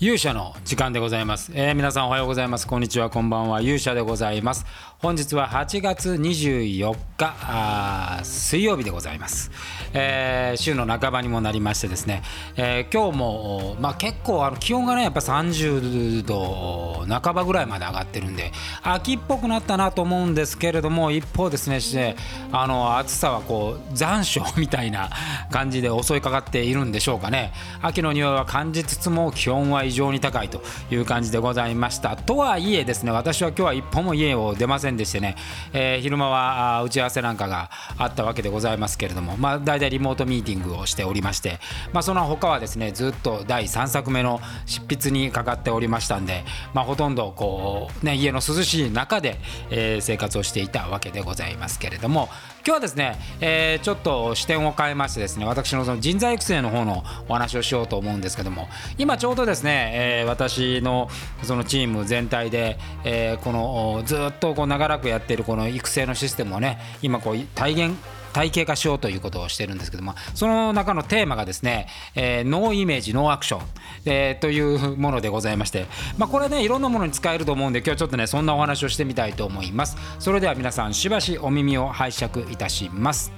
[0.00, 2.68] 勇者の時間でございます、えー、皆さんおはようございます。
[2.68, 3.60] こんにちはこんばんは。
[3.60, 4.64] 勇者でございます。
[5.00, 9.52] 本日は8月24日水曜日でございます、
[9.92, 12.24] えー、週の半ばにもなりましてですね、
[12.56, 18.50] えー、今日も、まあ、結構あの気温がねやっぱ30度半ばぐらいまで上がってるんで
[18.82, 22.16] 秋っぽくなったなと思うんですけれども一方ですねして
[22.50, 25.10] あの暑さはこう残暑みたいな
[25.52, 27.52] 感じで襲いかかっているんでしょうかね。
[27.82, 32.16] 秋の匂いは感じつつも気温は異常に高いという感じでございました。
[32.16, 35.36] とはいえですね私は今日は一歩も家を出ませんでしてね、
[35.72, 41.58] えー、昼間は打ち合わせなんかがあったわけでございますけれどもまあ大体リモートミーティングをしておりまして
[41.92, 49.38] まあその他はですねずっと第3作目の執筆にかかっておりましたんでまあほとんどこうね家の涼しい中で、
[49.70, 52.28] えー、生活をしていたわけでございますけれども
[52.68, 58.68] 今日はですね、えー、ちょっと視点を変えましてですね私のその人材育成の方のお話をしようと思うんですけども
[58.98, 61.08] 今ちょうどですね、えー、私の
[61.44, 67.96] そのチーム全体で、えー、このずっとこう長らくやっているこの育成のシステムをね今こう体現
[68.32, 73.62] 体系化しようということをしてるんですけどもその中のテーマがですね、えー、ノーイメージノーアクション、
[74.04, 79.96] えー、というものでございまして、まあ、これねいろんなものに使えると思うんで今日ちょっとねそんなお話をしてみたいと思います。
[80.18, 83.32] それでは皆さんしばしお耳を拝借いたします。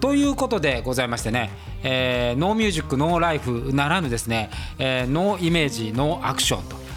[0.00, 1.50] ということでございましてね、
[1.82, 6.87] えー、ノーミュージックノーライフならぬですね、えー、ノーイメージノーアクションと。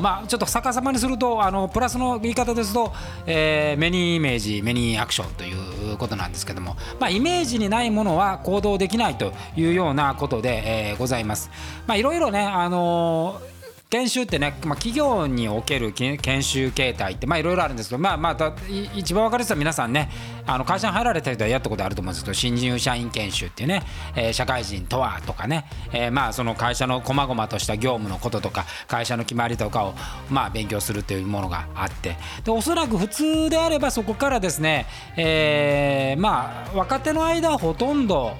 [0.00, 2.92] まあ、ちょっと逆さまにするとあのプラスの言い方ですと、
[3.26, 11.50] えー、メニーイメージメニーアクションということなんですけども、まあ、イメージにないものは行動できないというようなことで、えー、ございます。
[11.86, 13.49] まあ、いろいろね、あのー
[13.90, 18.54] 研修ってね、まあ、企業における研修形態っていろいろあるんですけど、まあまあ、
[18.94, 20.08] 一番分かりやすいのは皆さんね
[20.46, 23.82] あの会社に入られた人はやったことあると思うんですけど新入社員研修っていうね、
[24.14, 29.94] えー、社会人とはとかね、えー、まあその会社の細々とした業務のこととか会社の決まりとかを
[30.30, 38.36] まあ勉強するというものがあってでおそらく普通であればそこからですね、えー、まあ若手の間はほとんど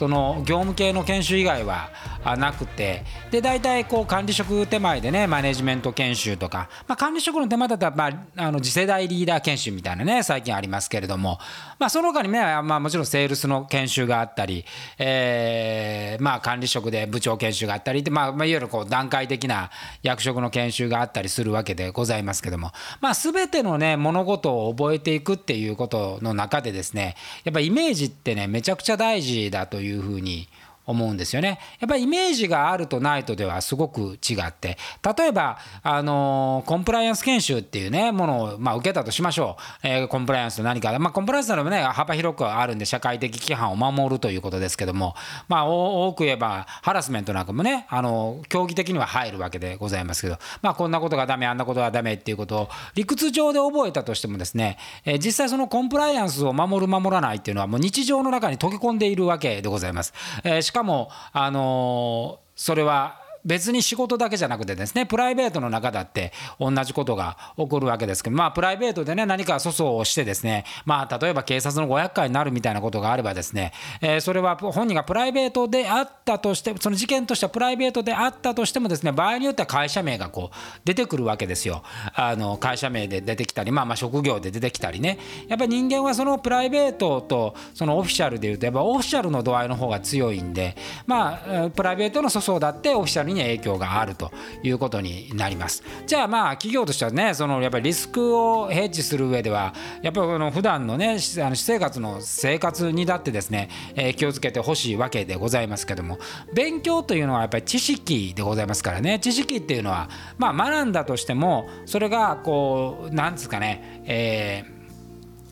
[0.00, 1.90] その業務系の研修以外は
[2.38, 3.04] なくて。
[3.30, 11.38] で大体こう管理職手前でねマネジメント研修とか、まあ、管理職の手前だったら、まあ、あの次世代リーダー研修みたいなね最近ありますけれども、
[11.78, 14.64] まあ、その他にね、まあ、もちろんセールスの研修があったり、
[14.98, 19.70] えーまあ、管理職で部長研修があったりで、まあ、まあ、いわゆるこう段階的な
[20.02, 30.48] 役職の研修があったりするわけでございますけども、まあ、全てのね物事を覚えていくっていうことの中でですねやっぱイメージってねめちゃくちゃ大事だといういうふうに
[30.90, 31.58] 思うんですよね。
[31.78, 34.76] やっぱりイメージがあるとないとではすごく違って。
[35.16, 45.14] 例えばあのコンプライアンス研修っていうねものを、まあ、受けたとしましょう、えー、コンプライアンスと何か、まあ、コンプライアンスなのもね幅広くあるんで社会的規範を守るということですけども、
[45.48, 60.12] まあ、多く言えばハラスメントなんかもねあの競技的には入るわけでございますけど、まあ、こんなことがダメあんなことがダメっていうことを理屈上で覚えたとしてもですね、えー、実際そのコンプライアンスを守る守らないっていうのはもう日常の中に溶け込んでいるわけでございます。
[60.44, 81.82] えー、かもあのそれは別に仕事だけじゃなくてですねプライベートの中だって同じことが起こるわけですけどまあプライベートでね何か粗相をしてですねまあ例えば警察のご厄介になるみたいなことがあればですね、えー、それは本人がプライベートであったとしてその事件としてはプライベートであったとしてもですね場合によっては会社名がこう出てくるわけですよ。
[82.14, 85.18] あの会社名で出てきたりまあまあ職業で出てきたりね。
[85.48, 94.32] やっぱり人間はそのプライベートとそのオフィシャルでいうとやっぱオフィシャルの度合いの方が強いんでまあプライベートの粗相だってオフィシャルに影響があると
[94.62, 95.82] いうことになります。
[96.06, 106.18] じゃあまあ企業としてはねそのやっぱりリスクをヘッジする上ではやっぱりの普段のねあの私生活の生活にだってですね、え、気をつけてほしいわけでございますけども
[106.54, 110.08] 勉強というのはやっぱり知識でございますからね知識っていうのは
[110.38, 114.80] まあ学んだとしてもそれがこうなんですかねえー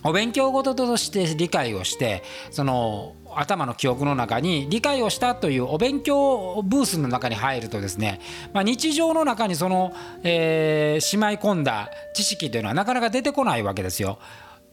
[0.04, 8.20] お勉強事として理解をしてその頭の記憶の中に理解をしたというお勉強ブースの中に入るとですね、
[8.52, 9.92] まあ、日常の中にその、
[10.22, 14.18] えー、しまい込んだ知識というのはなかなか出てこないわけですよ。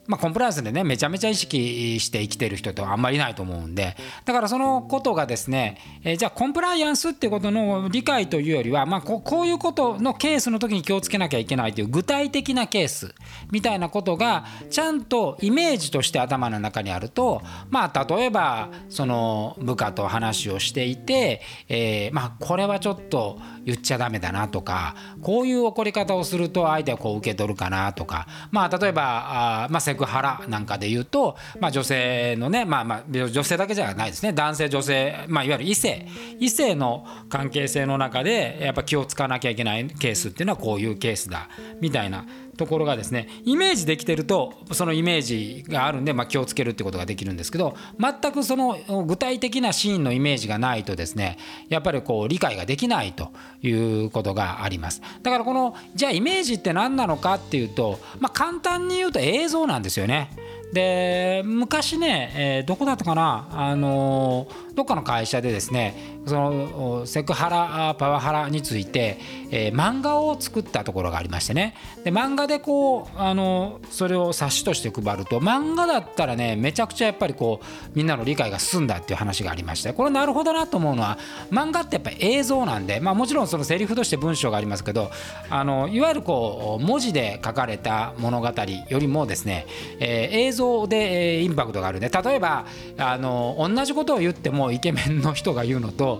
[0.07, 3.95] まあ、コンプライアンスでねめちゃめちゃ意識して生きてる人ってあんまりいないと思うんで。
[4.23, 13.13] だからそのことがですね、えー、じゃあコンプライアンスっていうことの理解というよりは、まあ、ここういうことのケースの時に気をつけなきゃいけないという具体的なケース
[13.51, 34.33] みたいなことがちゃんとイメージとして頭の中にあるとまあ例えばその部下と話をしていて、えー、まあこれはちょっと言っちゃダメだなとかこういう怒り方をすると相手はこう受け取るかなとかまあ例えばあ、まあ、セクハラなんかで言うと、まあ、女性のね、まあ、まあ女性だけじゃないですね。
[34.33, 36.07] 男性女性、まあ、いわゆる異性。
[36.39, 41.49] 異性の関係性の中でやっぱ気をつかなきゃいけないケースっていうのはこういうケースだ。
[41.81, 42.25] みたいな。
[42.57, 51.37] ところがですねイメージできてるとそのイメージがあるんで、まあ、気をつけるってことができるんですけど全くその具体的なシーンのイメージがないとですね
[51.69, 53.31] やっぱりこう理解ができないと
[53.61, 53.71] い
[54.05, 60.29] うことがありますだからこのじゃあイメージって何なのかっていうと、まあ、簡単に言うと映像なんですよね。
[60.73, 69.19] で昔ね、えー、どこだったかな、あのー、どっかの会社でですねそのセクハラパワハラについて、
[69.51, 71.75] えー、漫画を作ったところがありましてね。
[72.03, 79.93] で漫画でこう、あのそれを冊子として配ると漫画だったらねめちゃくちゃやっぱりこうみんなの理解が進んだっていう話がありまして。
[79.93, 81.17] これなるほどなと思うのは
[81.51, 85.11] 漫画ってやっぱり映像なんで、まあ、もちろんそのセリフとして文章がありますけど
[85.49, 88.47] あのいわゆるこう文字で書かれた物語
[88.89, 89.65] よりもですね、
[89.99, 92.65] えー、映像でえインパクトがあるんね例えば
[92.97, 96.14] あの同じことを言ってもイケメンの人が言うのと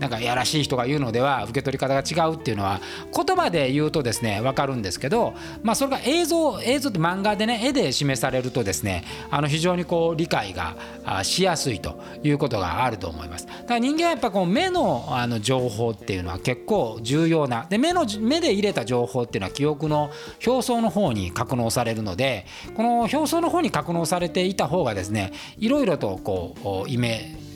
[0.00, 2.80] なんかやらしい人が言うのでは受け取り方が違うっていうのは
[3.14, 10.74] 言葉で言うとですね分かるんですけど、まあ、それが映像映像って漫画でね絵で示されるとですねあの非常にこう理解が
[11.22, 13.46] しやすいということがあると思います。
[13.46, 20.10] だから人間はやっぱこう目のあの情報っていうのは結構重要なで目の目で入れた情報っていうのは記憶の
[20.46, 27.49] 表層の方に格納されるのでこの表層の方に格納されていた方がですねいろいろとこうイメージ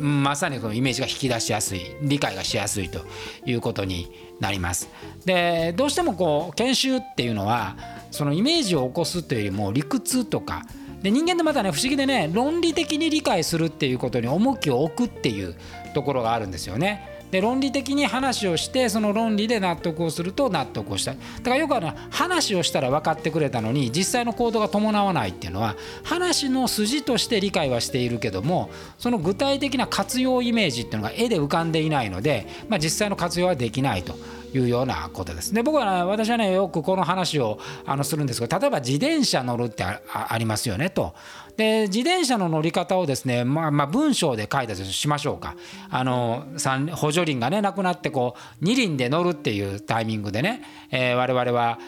[0.00, 3.00] まさにこのイメージが引き出しやすい理解がしやすいと
[3.46, 4.88] いうことになります。
[5.24, 7.76] でどうしてもこう研修っていうのは
[8.10, 10.64] そのイメージを起こすというよりも理屈とか
[11.02, 15.54] で人間ってまたね不思議でね論理的に理解するっていうことに重きを置くっていう
[15.92, 17.13] ところがあるんですよね。
[17.30, 34.14] で論理的に話をしてその論理で納得をすると納得をしたいだからよくあの話をしたら分かってくれたのに実際の行動が伴わないっていうのは話の筋として理解はしているけどもその具体的な活用イメージっていうのが絵で浮かんでいないので、まあ、実際の活用はできないと。
[34.54, 35.52] いうようなことです。
[35.52, 41.14] で僕は、ね、私はねよくこの話をあのするんですけど例えば自転車乗るってありますよねと。
[41.56, 45.54] で自転車の乗り方をですね、まあ、まあ文章で書いたとしましょうか
[45.88, 46.46] あの
[46.92, 51.78] 補助輪がねなくなってこう二輪で乗るっていうタイミングでね、えー、我々は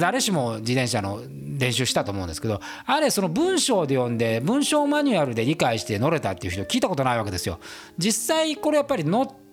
[0.00, 1.20] 誰しも自転車の
[1.58, 7.58] 練習したと思うんですけどあれその文章で読んで文章マニュアルで理解して乗れたっていう人聞いたことないわけですよ。
[7.98, 9.45] 実際これやっぱり乗って、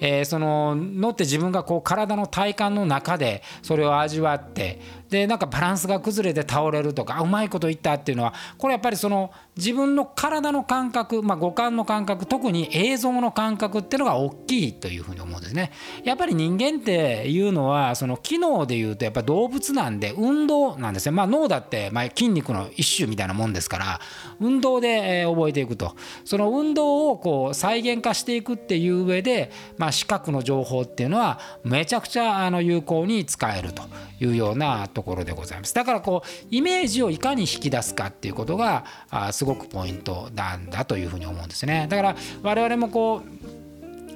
[0.00, 15.72] えー、その乗って自分がこう体の体感の中でそれを味わってでなんかバランスが崩れて倒れるとかうまいこと言ったっていうのはこれやっぱりその自分の体の感覚、まあ、五感の感覚特に映像の感覚っていうのが大きいというふうに思うんですね。
[16.04, 21.12] やっぱり人間っていうのはその機能でいうとやっぱ動物なんで運動なんですね。
[21.12, 24.00] まあ、脳だってまあ筋肉の一種みたいなもんですから
[24.40, 33.82] 運動で覚えていくとその運動をこう再現化していくっていう上で、まあ、視覚の情報っていうのはめちゃくちゃあの有効に使えると
[34.20, 35.74] いうようなところでございます。
[35.74, 41.86] だからこうイメージをいかに引き出すかっていうことがあすごくポイントなんだというふうに思うんですね。
[41.88, 43.58] だから我々もこう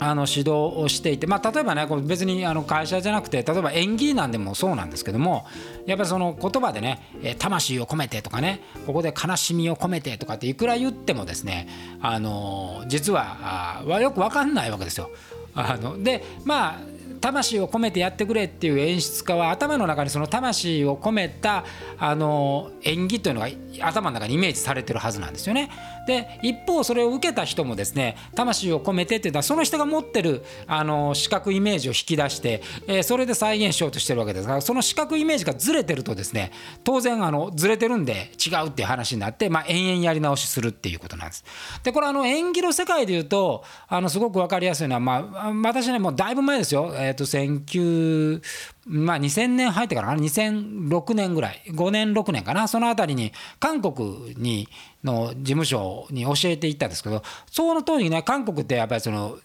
[0.00, 5.46] あの指導をしていて、まあ、例えばねこれ別にあの会社じゃなくて例えば演技なんでもそうなんですけども
[5.86, 6.98] やっぱりその言葉でね
[7.38, 11.68] 「魂を込めて」とかねここで「悲しみを込めて」とかっていくら言ってもですね
[12.00, 15.10] あの実はあよく分かんないわけですよ。
[15.54, 21.64] あのでまあ魂を込めてやってくれっていう演出家は頭の中にその魂を込めた
[21.98, 23.48] あの演技というのが
[23.80, 25.70] 頭の中にイメージされてるはずなんですよね。
[26.06, 36.50] で一方それを受けた人もですね魂を込めてっていうのはその人が持ってるあの視覚イメージを引き出して、えー、それで再現しようとしてるわけですからその視覚イメージがずれてるとですね
[36.82, 41.44] 当然あのずれてるんで違うっていう話になって、まあ、延々やり直しするっていうことなんです。
[41.84, 48.42] でこれあの演技の世界でいうとあのすごく分かりやすいのは、まあ、私ねもうだいぶ前ですよ、えー、と19
[48.86, 51.62] まあ、2000年入ってからかな？2006年ぐらい。
[51.68, 52.66] 5年6年かな？
[52.66, 54.68] その辺りに韓国に
[55.04, 59.38] の事務所に教えていったんですけどその当時ね韓国ってやっぱりその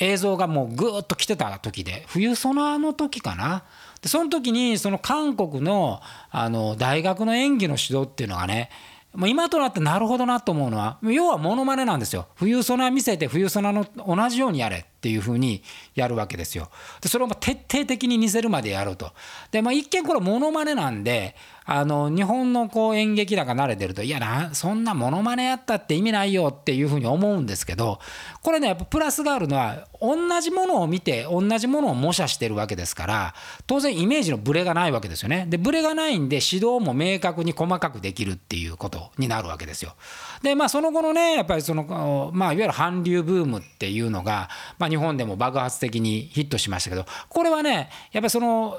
[0.00, 3.64] 映像がもうぐーっと来てた時で冬ソナーの時かな？
[4.00, 8.70] でその時にその韓国のあの大学の演技の指導っていうのがね
[9.14, 15.62] もう今となってなるほどなと思うのは要はモノマネなんですよ冬ソナ見せて冬ソナの同じようにやれっていうふうに
[15.94, 16.68] やるわけですよ。
[17.00, 19.12] でそれを徹底的に似せるまでやると。
[19.50, 21.36] でまあ一見これモノマネなんで
[21.70, 27.98] あの日本のこう演劇なんか慣れてるといやなそんなモノマネやったって意味ないよっていうふうに思うんですけど
[28.42, 33.34] これねやっぱプラスがあるのは同じものを見て同じものを模写してるわけですから
[33.66, 35.44] 当然イメージのブレがないわけですよね。
[35.46, 39.94] でブレがないんで指導も明確に細かくできるっていうことになるわけですよ。
[40.42, 44.48] でまあその後のねやっぱりそのまあいわゆる韓流ブームっていうのが、
[44.78, 48.78] まあ、日本でも爆発的にヒットしましたけどこれはねやっぱりその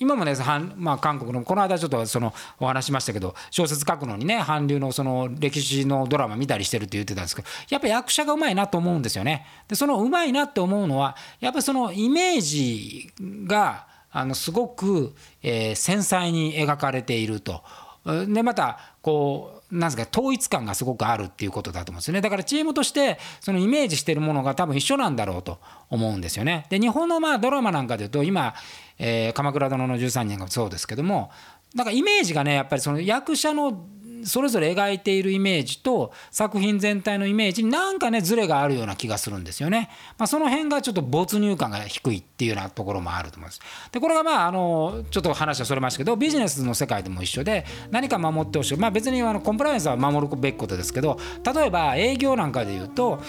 [0.00, 0.34] 今もね、
[0.76, 9.46] まあ、韓国のこの間ちょっとそのお話しましたけど小説書くのにね韓流のその歴史のドラマ見たりしてるって言ってたんですけどやっぱ役者がうまいなと思うんですよね。
[9.68, 13.12] でそのうまいなって思うのはやっぱそのイメージ
[13.46, 17.62] があのすごく、えー、繊細に描かれていると。
[18.26, 25.58] でまたこうなんすか統一感がすごくあるっていうことだと思うんですよねだからチームとしてそのイメージしてるものが多分一緒なんだろうと
[25.88, 26.66] 思うんですよね。
[26.70, 28.54] で日本のまあドラマなんかでいうと今、
[28.98, 31.30] えー、鎌倉殿の13人がそうですけども
[31.74, 33.86] なんかイメージがねやっぱりその役者の
[34.24, 39.90] それぞれ描いているイメージと作品全体のイメージになんかねズレがあるような気がするんですよね。
[40.18, 43.60] まあ、その辺がちょっと没入感が低いっていうようなところもあると思います。
[43.92, 51.18] でこれがまああのちょっと話はそれましたけどビジネスの世界でも一緒で何か守ってほしい、まあ、別にあのコンプライアンスは守るべきことですけど
[51.54, 53.20] 例えば営業なんかで言うと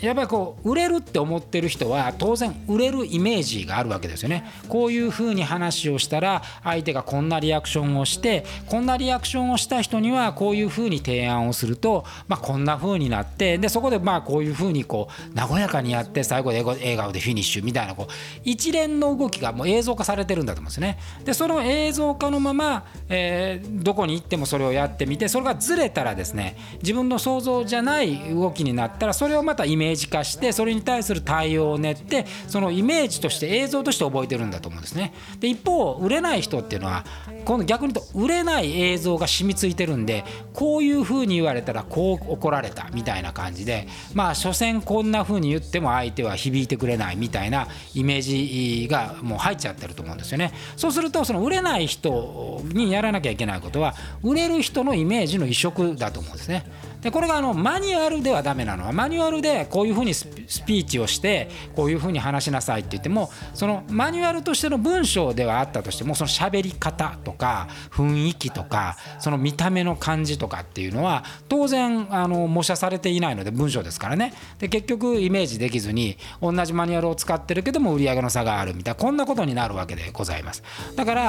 [0.00, 4.44] やっぱりこう売れるって思ってる人は当然売れるイメージがあるわけですよね。
[4.68, 18.12] こういうふうに話をしたら相手がこんなリアクションをしてこんなリアクションをした人にはこういうふうに提案をすると、まあ、こんなふうになってでそこでまあこういうふうにこう和やかにやって最後で笑顔でフィニッシュみたいなこう
[18.44, 20.98] 一連の動きがもう映像化されてるんだと思うんですね。
[21.24, 35.12] でその映像化のまま、えー、どこに行ってもそれをやってみてそれがずれたらですね自分の想像じゃない動きになったらそれをまたイメージメージ化してそれに対する対応を練ってそのイメージとして映像として覚えてるんだと思うんですね。
[35.40, 37.04] で一方売れない人っていうのは
[37.44, 50.52] 今度逆に言うと売れない映像が染みついてるんでこういうふうに言われたらこう怒られたみたいな感じでまあ所詮こんなふうに言っても相手は響いてくれないみたいなイメージがもう入っちゃってると思うんですよね。
[50.76, 56.64] そうするとその売れない人にやらなきゃいけないことは売れる人のイメージの移植だと思うんですね。
[57.02, 58.84] でこれがあのマニュアルではダメなの。
[58.84, 60.26] はマニュアルでこういうふうにス
[60.64, 74.32] ピーチをしてこういうふうに話しなさいって言ってもそのマニュアルとしての文章ではあったとしてもその喋り方とか雰囲気とかその見た目の感じとかっていうのは当然あの模写されていないので文章ですからね。
[74.58, 80.62] で結局イメージできずに同じマニュアルを使ってるけども売り上げの差があるみたいなこんなことになるわけでございます。
[80.96, 81.22] だから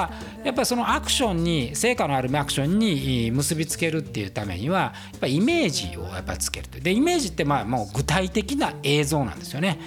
[0.43, 9.79] やっぱりそのアクションに成果のあるアクションに結びつけるっていうためにはやっぱイメージメージをやっぱりつけるとでイメージってまあもう具体的な映像なんですよね。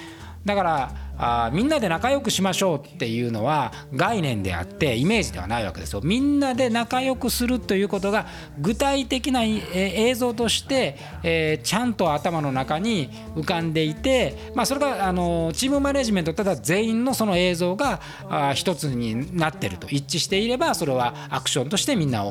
[0.44, 6.00] だからあみんなで仲良くしましょうっていうのは概念であってイメージではないわけですよ。
[6.02, 8.26] みんなで仲良くするということが
[8.58, 22.24] 具体的な映像として、えー、ちゃんと頭の中に浮かんでいて、まあ、それがあのチームマネジメントただ全員のその映像があ一つになってると一致していればそれはアクションとしてみんな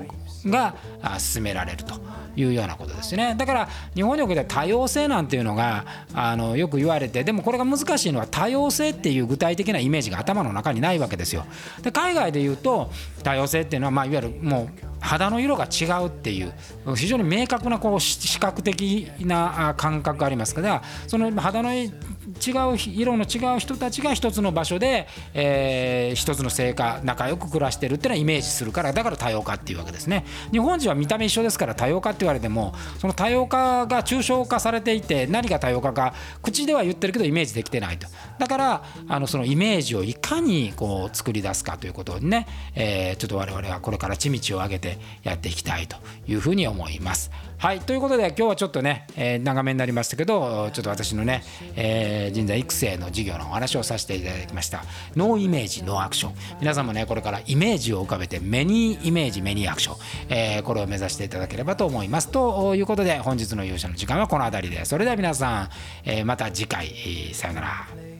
[0.45, 0.75] が
[1.19, 2.23] 進められると。
[2.35, 11.45] いうようなことですねだから日本におけて多様性なんていうのがあのよく言われてでもこれが難しいのは多様性性っていう具体的なイメージが頭の中にないわけですよ。
[11.81, 12.91] で海外で言うと
[13.23, 16.53] 多様性っていうのは、まあ、いわゆるもう肌の色が違うっていう
[16.95, 30.25] 非常に明確なこう視覚的な感覚がありますからその肌の違う色の違う人たちが一つの場所で、えー、一つの成果仲良く暮らしてるっていうのはイメージするからだから多様化っていうわけですね。
[30.51, 38.07] 日本人は見た目一緒ですから多様化って言われてもその多様化が抽象化されていて何が多様化か口では言ってるけどイメージできてないと。
[38.39, 44.92] だからあのそのイメージをいかにこう作り出すかということにね、えー、ちょっと我々はこれから地道を上げて
[45.23, 45.97] やっていきたいと
[46.27, 47.31] いうふうに思います。
[47.63, 51.43] はいということで今日はちょっとね、えー、長めになりましたけどちょっと私のね、
[51.77, 54.83] えー、人材育成の授業のお話をさせていただきました。
[55.15, 59.97] ノーイメージノーアクション皆さんもねこれからイメージを浮かべてメニーイメージメニーアクション、
[60.27, 62.29] えー、これを目指していただければと思います。
[62.29, 64.83] ということで本日の勇者の時間はこの辺りで。
[64.83, 65.69] それでは皆さん、
[66.03, 66.87] えまた次回
[67.33, 68.12] さようなら。